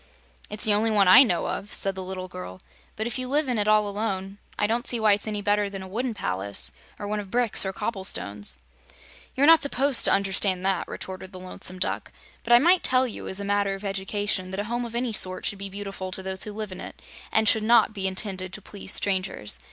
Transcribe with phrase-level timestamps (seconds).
[0.49, 2.61] "It's the only one I know of," said the little girl;
[2.95, 5.69] "but if you live in it all alone, I don't see why it's any better
[5.69, 8.57] than a wooden palace, or one of bricks or cobble stones."
[9.35, 12.11] "You're not supposed to understand that," retorted the Lonesome Duck.
[12.43, 15.13] "But I might tell you, as a matter of education, that a home of any
[15.13, 16.99] sort should be beautiful to those who live in it,
[17.31, 19.59] and should not be intended to please strangers.